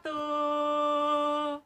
[0.00, 1.60] wabarakatuh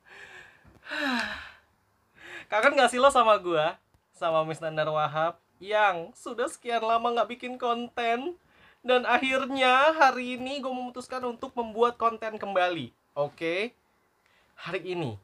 [2.51, 3.79] Kangen gak sih lo sama gua?
[4.14, 8.34] Sama Miss Nandar Wahab Yang sudah sekian lama gak bikin konten
[8.84, 13.73] Dan akhirnya hari ini gue memutuskan untuk membuat konten kembali Oke
[14.59, 15.19] Hari ini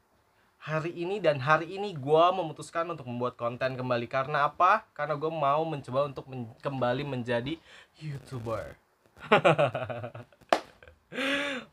[0.60, 4.84] Hari ini dan hari ini gue memutuskan untuk membuat konten kembali Karena apa?
[4.92, 7.56] Karena gue mau mencoba untuk men kembali menjadi
[7.96, 8.76] YouTuber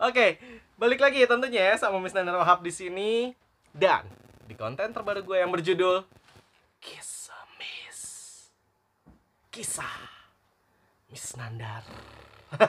[0.01, 0.41] Oke,
[0.81, 3.37] balik lagi tentunya ya sama Miss Nandar Wahab di sini.
[3.69, 4.09] Dan
[4.49, 6.01] di konten terbaru gue yang berjudul
[6.81, 8.01] Kisah Miss.
[9.53, 9.97] Kisah
[11.13, 11.85] Miss Nandar.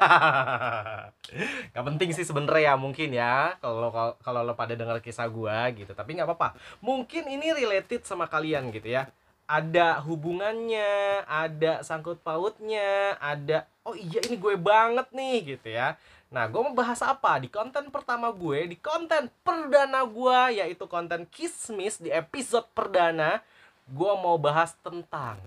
[1.72, 3.56] gak penting sih sebenernya ya mungkin ya.
[3.64, 3.88] Kalau
[4.20, 6.52] kalau lo pada dengar kisah gue gitu tapi nggak apa-apa.
[6.84, 9.08] Mungkin ini related sama kalian gitu ya.
[9.48, 15.96] Ada hubungannya ada sangkut pautnya ada oh iya ini gue banget nih gitu ya
[16.28, 17.40] Nah, gue mau bahas apa?
[17.40, 23.40] Di konten pertama gue, di konten perdana gue, yaitu konten Kismis di episode perdana,
[23.88, 25.40] gue mau bahas tentang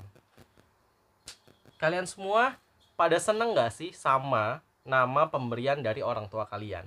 [1.81, 2.61] Kalian semua
[2.93, 6.85] pada seneng gak sih sama nama pemberian dari orang tua kalian?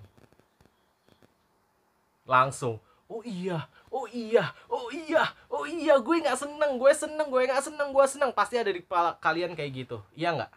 [2.23, 2.79] Langsung,
[3.11, 7.67] oh iya, oh iya, oh iya, oh iya, gue gak seneng, gue seneng, gue gak
[7.67, 8.31] seneng, gue seneng.
[8.31, 10.55] Pasti ada di kepala kalian kayak gitu, iya gak?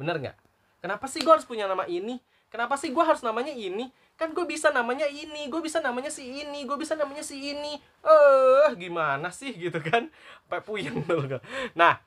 [0.00, 0.36] Bener gak?
[0.80, 2.16] Kenapa sih gue harus punya nama ini?
[2.54, 3.90] Kenapa sih gue harus namanya ini?
[4.14, 7.82] Kan gue bisa namanya ini gue bisa namanya si ini gue bisa namanya si ini.
[8.06, 10.06] Eh gimana sih gitu kan?
[10.46, 11.42] Sampai puyeng dulu
[11.74, 11.98] nah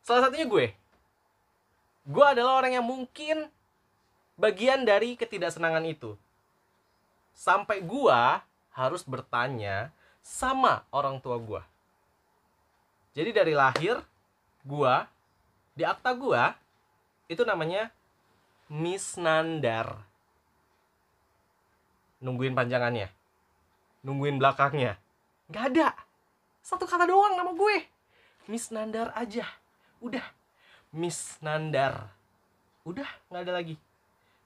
[0.00, 0.72] salah satunya gue.
[2.08, 3.52] Gue adalah orang yang mungkin
[4.40, 6.16] bagian dari ketidaksenangan itu.
[7.36, 8.20] Sampai gue
[8.72, 9.92] harus bertanya
[10.26, 11.62] sama orang tua gue
[13.16, 13.96] jadi dari lahir
[14.66, 14.94] gue
[15.72, 16.42] di akta gue
[17.32, 17.88] itu namanya
[18.66, 20.02] Miss Nandar.
[22.18, 23.12] Nungguin panjangannya.
[24.02, 24.98] Nungguin belakangnya.
[25.50, 25.94] Gak ada.
[26.66, 27.86] Satu kata doang nama gue.
[28.50, 29.46] Miss Nandar aja.
[30.02, 30.24] Udah.
[30.90, 32.10] Miss Nandar.
[32.82, 33.78] Udah, gak ada lagi.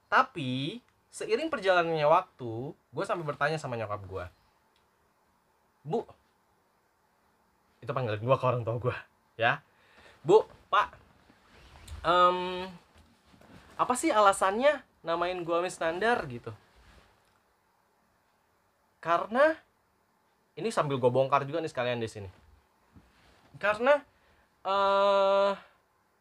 [0.09, 0.81] Tapi,
[1.13, 4.25] seiring perjalanannya waktu, gue sampai bertanya sama nyokap gue.
[5.81, 6.05] Bu,
[7.81, 8.97] itu panggilan gue ke orang tua gue.
[9.41, 9.65] Ya.
[10.21, 10.89] Bu, Pak,
[12.05, 12.69] um,
[13.81, 16.53] apa sih alasannya namain gua Nandar gitu?
[19.01, 19.57] Karena
[20.53, 22.29] ini sambil gue bongkar juga nih sekalian di sini.
[23.57, 23.97] Karena
[24.61, 25.57] uh,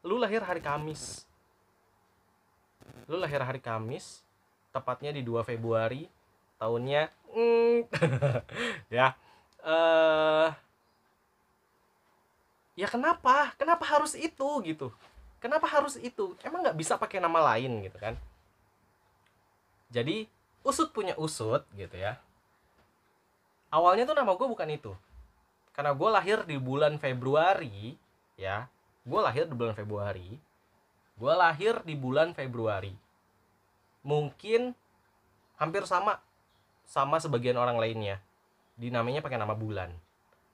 [0.07, 1.27] lu lahir hari Kamis.
[3.11, 4.23] Lu lahir hari Kamis
[4.71, 6.07] tepatnya di 2 Februari
[6.61, 7.77] tahunnya mm,
[8.95, 9.17] ya
[9.65, 10.47] uh,
[12.79, 13.51] ya kenapa?
[13.59, 14.95] Kenapa harus itu gitu
[15.39, 16.35] kenapa harus itu?
[16.44, 18.16] Emang nggak bisa pakai nama lain gitu kan?
[19.89, 20.29] Jadi
[20.61, 22.22] usut punya usut gitu ya.
[23.73, 24.94] Awalnya tuh nama gue bukan itu.
[25.73, 27.97] Karena gue lahir di bulan Februari
[28.38, 28.69] ya.
[29.07, 30.38] Gue lahir di bulan Februari.
[31.17, 32.94] Gue lahir di bulan Februari.
[34.06, 34.73] Mungkin
[35.59, 36.21] hampir sama
[36.85, 38.17] sama sebagian orang lainnya.
[38.79, 39.94] Dinamanya pakai nama bulan.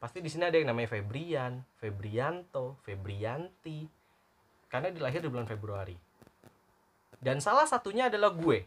[0.02, 3.88] Pasti di sini ada yang namanya Febrian, Febrianto, Febrianti,
[4.70, 5.96] karena dilahir di bulan Februari.
[7.22, 8.66] Dan salah satunya adalah gue.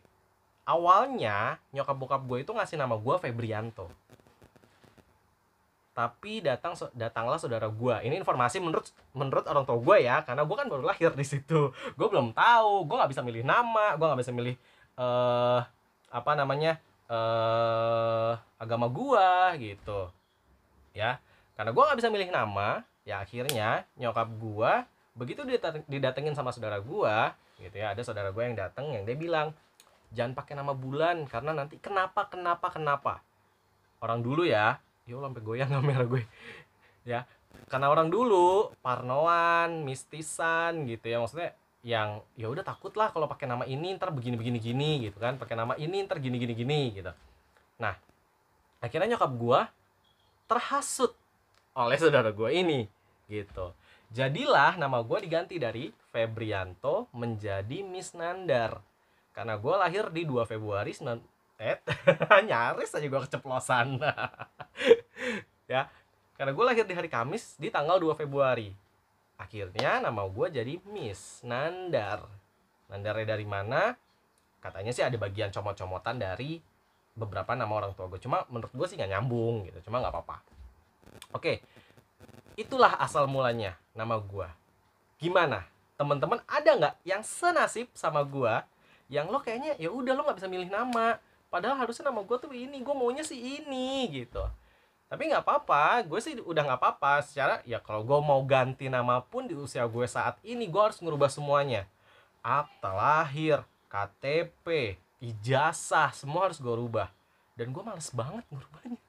[0.68, 3.88] Awalnya nyokap bokap gue itu ngasih nama gue Febrianto.
[5.94, 7.96] Tapi datang datanglah saudara gue.
[8.04, 11.72] Ini informasi menurut menurut orang tua gue ya karena gue kan baru lahir di situ.
[11.94, 14.54] Gue belum tahu gue nggak bisa milih nama gue nggak bisa milih
[15.00, 15.62] uh,
[16.10, 16.78] apa namanya
[17.08, 19.30] uh, agama gue
[19.72, 20.10] gitu.
[20.94, 21.22] Ya
[21.58, 24.72] karena gue nggak bisa milih nama ya akhirnya nyokap gue
[25.18, 25.42] begitu
[25.90, 29.50] didatengin sama saudara gua gitu ya ada saudara gua yang datang yang dia bilang
[30.14, 33.14] jangan pakai nama bulan karena nanti kenapa kenapa kenapa?
[34.00, 36.22] Orang dulu ya yo sampai goyang kamera gue
[37.04, 37.24] ya.
[37.68, 43.48] Karena orang dulu parnoan mistisan gitu ya maksudnya yang ya udah takut lah kalau pakai
[43.48, 46.80] nama ini ntar begini begini gini gitu kan pakai nama ini ntar gini gini gini
[46.92, 47.12] gitu.
[47.80, 47.96] Nah
[48.80, 49.60] akhirnya nyokap gua
[50.48, 51.12] terhasut
[51.76, 52.88] oleh saudara gua ini
[53.28, 53.72] gitu
[54.08, 58.80] Jadilah nama gue diganti dari Febrianto menjadi Miss Nandar.
[59.36, 61.20] Karena gue lahir di 2 Februari 9
[61.58, 61.82] eh
[62.48, 64.00] nyaris aja gue keceplosan.
[65.72, 65.90] ya,
[66.40, 68.72] karena gue lahir di hari Kamis di tanggal 2 Februari.
[69.36, 72.24] Akhirnya nama gue jadi Miss Nandar.
[72.88, 73.92] Nandarnya dari mana?
[74.58, 76.58] Katanya sih ada bagian comot-comotan dari
[77.12, 78.18] beberapa nama orang tua gue.
[78.24, 79.90] Cuma menurut gue sih nggak nyambung gitu.
[79.90, 80.36] Cuma nggak apa-apa.
[81.36, 81.60] Oke,
[82.58, 84.50] itulah asal mulanya nama gua.
[85.22, 85.62] Gimana?
[85.94, 88.66] Teman-teman ada nggak yang senasib sama gua
[89.08, 91.16] yang lo kayaknya ya udah lo nggak bisa milih nama.
[91.48, 94.44] Padahal harusnya nama gue tuh ini gue maunya sih ini gitu.
[95.08, 97.24] Tapi nggak apa-apa gue sih udah nggak apa-apa.
[97.24, 101.00] Secara ya kalau gue mau ganti nama pun di usia gue saat ini gue harus
[101.00, 101.88] ngerubah semuanya.
[102.44, 107.08] Akta lahir KTP ijazah semua harus gue rubah.
[107.56, 109.00] Dan gue males banget ngerubahnya.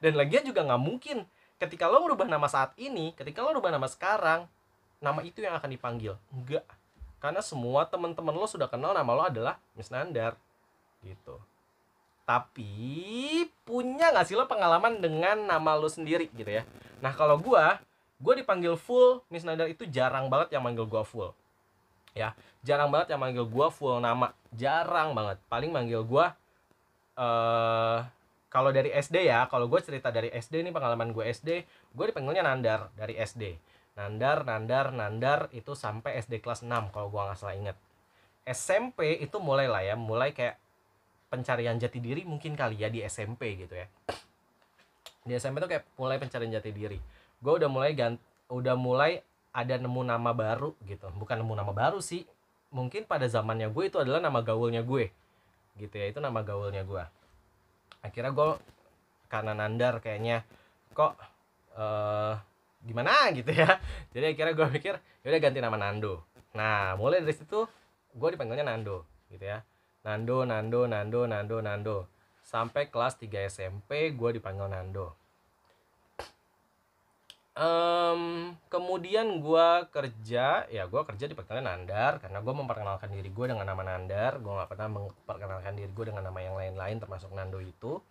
[0.00, 1.28] Dan lagian juga nggak mungkin
[1.64, 4.44] ketika lo merubah nama saat ini ketika lo rubah nama sekarang
[5.00, 6.16] nama itu yang akan dipanggil.
[6.32, 6.64] Enggak.
[7.20, 10.36] Karena semua teman-teman lo sudah kenal nama lo adalah Miss Nandar.
[11.04, 11.36] Gitu.
[12.24, 16.32] Tapi punya nggak sih lo pengalaman dengan nama lo sendiri?
[16.32, 16.64] Gitu ya.
[17.04, 17.64] Nah kalau gue
[18.20, 21.32] gue dipanggil full Miss Nandar itu jarang banget yang manggil gue full.
[22.16, 22.32] Ya
[22.64, 24.32] jarang banget yang manggil gue full nama.
[24.56, 25.36] Jarang banget.
[25.52, 26.26] Paling manggil gue
[27.20, 27.98] uh,
[28.54, 32.46] kalau dari SD ya kalau gue cerita dari SD ini pengalaman gue SD gue dipanggilnya
[32.46, 33.58] Nandar dari SD
[33.98, 37.76] Nandar Nandar Nandar itu sampai SD kelas 6 kalau gue nggak salah inget
[38.44, 40.60] SMP itu mulai lah ya mulai kayak
[41.32, 43.88] pencarian jati diri mungkin kali ya di SMP gitu ya.
[45.24, 47.00] Di SMP tuh kayak mulai pencarian jati diri.
[47.40, 48.20] Gue udah mulai gant
[48.52, 51.08] udah mulai ada nemu nama baru gitu.
[51.16, 52.28] Bukan nemu nama baru sih
[52.68, 55.06] mungkin pada zamannya gue itu adalah nama gaulnya gue
[55.78, 57.04] gitu ya itu nama gaulnya gue
[58.04, 58.50] akhirnya gue
[59.32, 60.44] karena nandar kayaknya
[60.92, 61.16] kok
[61.74, 62.36] uh,
[62.84, 63.10] gimana?
[63.36, 63.80] Gitu ya.
[64.12, 66.22] Jadi akhirnya gue mikir ya udah ganti nama Nando.
[66.52, 67.64] Nah mulai dari situ
[68.12, 69.64] gue dipanggilnya Nando gitu ya.
[70.04, 71.96] Nando Nando Nando Nando Nando.
[72.44, 75.23] Sampai kelas 3 SMP gue dipanggil Nando
[77.54, 83.46] um, kemudian gue kerja ya gue kerja di perkenalan Nandar karena gue memperkenalkan diri gue
[83.50, 84.38] dengan nama Nandar.
[84.42, 88.02] Gue nggak pernah memperkenalkan diri gue dengan nama yang lain-lain termasuk Nando itu.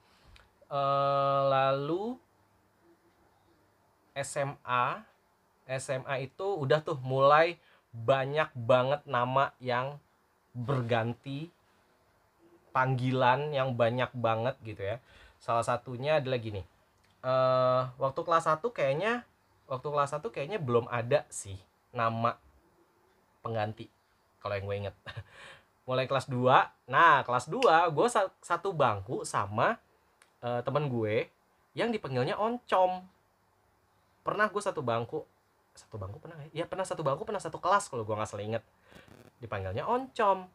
[0.74, 2.18] Uh, lalu
[4.18, 4.86] SMA
[5.70, 7.56] SMA itu udah tuh mulai
[7.94, 10.02] banyak banget nama yang
[10.54, 11.54] berganti
[12.74, 14.98] panggilan yang banyak banget gitu ya.
[15.38, 16.64] Salah satunya adalah gini
[17.24, 19.24] uh, waktu kelas 1 kayaknya
[19.74, 21.58] waktu kelas 1 kayaknya belum ada sih
[21.90, 22.38] nama
[23.42, 23.90] pengganti
[24.38, 24.96] kalau yang gue inget
[25.90, 26.38] mulai kelas 2
[26.94, 27.58] nah kelas 2
[27.90, 28.08] gue
[28.46, 29.82] satu bangku sama
[30.44, 31.28] uh, temen gue
[31.74, 33.02] yang dipanggilnya oncom.
[34.22, 35.26] Pernah gue satu bangku
[35.74, 36.70] satu bangku pernah ya?
[36.70, 38.64] Pernah satu bangku pernah satu kelas kalau gue nggak salah inget
[39.42, 40.46] dipanggilnya oncom.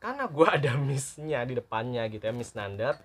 [0.00, 2.96] Karena gue ada missnya di depannya gitu ya miss Nandar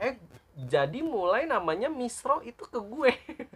[0.00, 0.16] eh
[0.56, 3.12] jadi mulai namanya Misro itu ke gue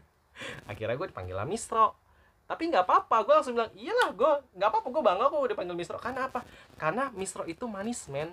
[0.70, 2.06] akhirnya gue dipanggil lah Misro
[2.46, 5.76] tapi nggak apa-apa gue langsung bilang iyalah gue nggak apa-apa gue bangga kok udah dipanggil
[5.76, 6.46] Misro karena apa?
[6.78, 8.30] Karena Misro itu manis men.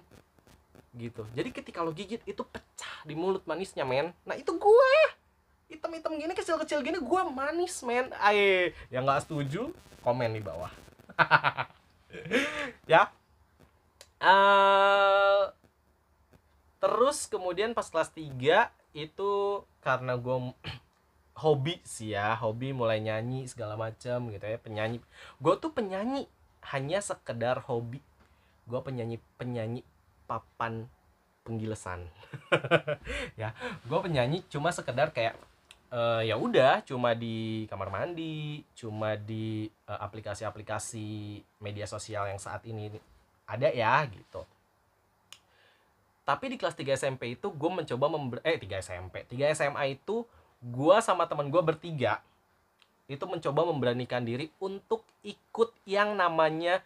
[0.94, 1.26] Gitu.
[1.34, 4.14] Jadi ketika lo gigit itu pecah di mulut manisnya men.
[4.22, 4.94] Nah itu gue
[5.74, 8.14] hitam-hitam gini kecil-kecil gini gue manis men.
[8.22, 9.74] Aye yang nggak setuju?
[10.06, 10.70] Komen di bawah.
[12.86, 13.10] Ya.
[14.22, 15.50] Uh,
[16.78, 19.32] terus kemudian pas kelas 3 itu
[19.82, 20.54] karena gue
[21.34, 25.02] hobi sih ya hobi mulai nyanyi segala macam gitu ya penyanyi.
[25.42, 26.30] Gue tuh penyanyi
[26.74, 28.00] hanya sekedar hobi.
[28.70, 29.82] Gue penyanyi penyanyi
[30.30, 30.88] papan
[31.44, 32.08] penggilesan
[33.40, 33.52] ya
[33.84, 35.36] gue penyanyi cuma sekedar kayak
[35.92, 42.64] uh, ya udah cuma di kamar mandi cuma di uh, aplikasi-aplikasi media sosial yang saat
[42.66, 42.90] ini
[43.44, 44.48] ada ya gitu.
[46.24, 50.24] Tapi di kelas 3 SMP itu gue mencoba member eh 3 SMP 3 SMA itu
[50.64, 52.24] gue sama teman gue bertiga
[53.12, 56.80] itu mencoba memberanikan diri untuk ikut yang namanya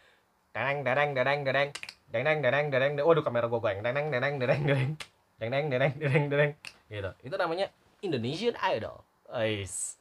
[0.52, 1.70] dereng dereng dereng dereng
[2.10, 3.86] dereng dereng dereng waduh kamera gue goyang.
[3.86, 4.92] Dereng dereng dereng dereng
[5.38, 6.52] dereng dereng dereng dereng
[6.90, 7.12] gitu.
[7.22, 7.70] Itu namanya
[8.02, 8.98] Indonesian Idol.
[9.30, 10.00] Ais.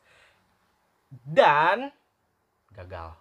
[1.26, 1.90] dan
[2.74, 3.14] gagal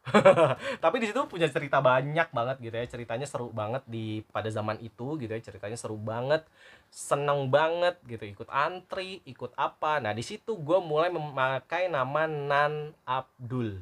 [0.84, 2.86] tapi di situ punya cerita banyak banget gitu ya.
[2.88, 5.40] Ceritanya seru banget di pada zaman itu gitu ya.
[5.40, 6.44] Ceritanya seru banget
[6.88, 8.24] seneng banget gitu.
[8.24, 10.00] Ikut antri ikut apa.
[10.00, 13.76] Nah di situ gue mulai memakai nama Nan Abdul.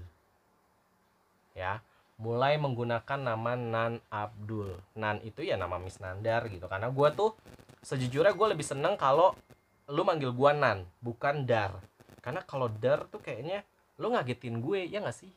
[1.55, 1.83] Ya
[2.19, 4.75] mulai menggunakan nama Nan Abdul.
[4.99, 6.67] Nan itu ya nama Miss Nandar gitu.
[6.67, 7.39] Karena gue tuh
[7.87, 9.39] sejujurnya gue lebih seneng kalau
[9.87, 11.79] lu manggil gue Nan bukan Dar.
[12.19, 13.63] Karena kalau Dar tuh kayaknya
[14.03, 15.31] lu ngagetin gue ya gak sih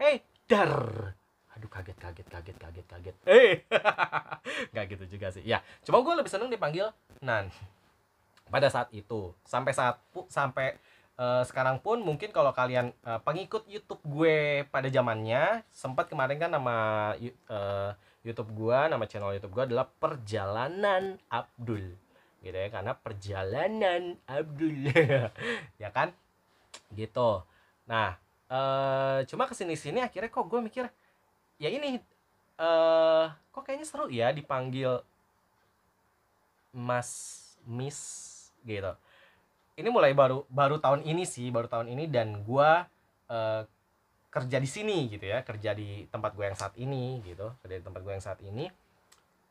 [0.00, 1.12] hei dar.
[1.52, 3.16] Aduh kaget kaget kaget kaget kaget.
[3.28, 3.52] Eh
[4.72, 5.44] nggak gitu juga sih.
[5.44, 6.88] Ya cuma gue lebih seneng dipanggil
[7.20, 7.52] nan.
[8.48, 10.76] Pada saat itu sampai saat sampai
[11.16, 16.52] uh, sekarang pun mungkin kalau kalian uh, pengikut YouTube gue pada zamannya sempat kemarin kan
[16.52, 16.76] nama
[17.48, 17.90] uh,
[18.22, 21.96] YouTube gue nama channel YouTube gue adalah perjalanan Abdul.
[22.42, 24.90] Gitu ya karena perjalanan Abdul.
[25.82, 26.14] Ya kan?
[26.94, 27.42] Gitu.
[27.86, 28.18] Nah
[28.52, 30.84] uh, cuma ke sini sini akhirnya kok gue mikir
[31.56, 31.96] ya ini
[32.60, 35.00] eh kok kayaknya seru ya dipanggil
[36.76, 37.10] Mas
[37.64, 37.98] Miss
[38.62, 38.92] gitu
[39.80, 42.84] ini mulai baru baru tahun ini sih baru tahun ini dan gua
[43.26, 43.64] eh,
[44.32, 47.84] kerja di sini gitu ya kerja di tempat gue yang saat ini gitu kerja di
[47.84, 48.64] tempat gue yang saat ini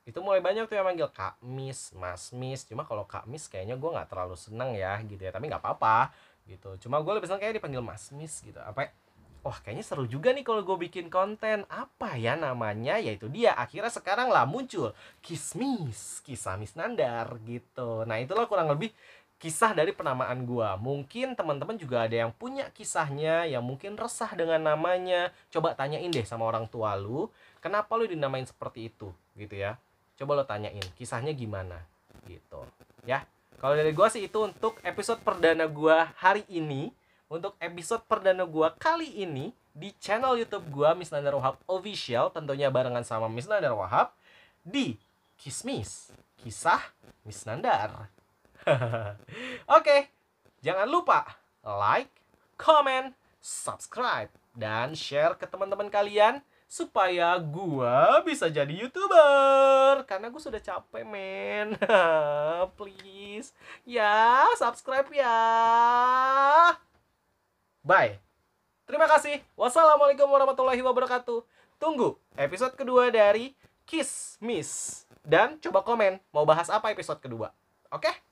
[0.02, 2.66] itu mulai banyak tuh yang manggil Kak Miss, Mas Miss.
[2.66, 5.30] Cuma kalau Kak Miss kayaknya gue nggak terlalu seneng ya gitu ya.
[5.30, 6.10] Tapi nggak apa-apa
[6.46, 6.88] gitu.
[6.88, 8.58] Cuma gue lebih seneng kayak dipanggil Mas Miss gitu.
[8.62, 8.94] Apa?
[9.42, 13.90] Wah kayaknya seru juga nih kalau gue bikin konten apa ya namanya yaitu dia akhirnya
[13.90, 18.94] sekarang lah muncul Kismis kisah Miss Nandar gitu nah itulah kurang lebih
[19.42, 20.78] kisah dari penamaan gua.
[20.78, 25.34] Mungkin teman-teman juga ada yang punya kisahnya yang mungkin resah dengan namanya.
[25.50, 27.26] Coba tanyain deh sama orang tua lu,
[27.58, 29.82] kenapa lu dinamain seperti itu gitu ya.
[30.14, 31.82] Coba lo tanyain kisahnya gimana
[32.30, 32.62] gitu.
[33.10, 33.26] Ya.
[33.62, 36.90] Kalau dari gua sih itu untuk episode perdana gua hari ini.
[37.30, 42.74] Untuk episode perdana gua kali ini di channel YouTube gua Miss Nandar Wahab Official tentunya
[42.74, 44.18] barengan sama Miss Nandar Wahab
[44.66, 44.98] di
[45.38, 46.10] Kismis
[46.42, 46.82] Kisah
[47.22, 48.10] Miss Nandar.
[49.78, 50.10] Oke,
[50.66, 52.10] jangan lupa like,
[52.58, 60.08] comment, subscribe, dan share ke teman-teman kalian supaya gua bisa jadi youtuber.
[60.08, 61.76] Karena gue sudah capek men.
[62.80, 63.52] Please.
[63.84, 65.36] Ya subscribe ya.
[67.84, 68.24] Bye.
[68.88, 69.44] Terima kasih.
[69.60, 71.44] Wassalamualaikum warahmatullahi wabarakatuh.
[71.76, 73.52] Tunggu episode kedua dari
[73.84, 75.04] Kiss Miss.
[75.28, 77.52] Dan coba komen mau bahas apa episode kedua.
[77.92, 78.31] Oke